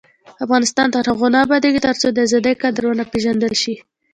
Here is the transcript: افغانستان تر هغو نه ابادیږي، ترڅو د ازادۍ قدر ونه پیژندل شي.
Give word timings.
افغانستان 0.45 0.87
تر 0.95 1.03
هغو 1.11 1.27
نه 1.33 1.39
ابادیږي، 1.45 1.79
ترڅو 1.87 2.07
د 2.11 2.17
ازادۍ 2.27 2.53
قدر 2.63 2.83
ونه 2.85 3.03
پیژندل 3.13 3.53
شي. 3.61 3.75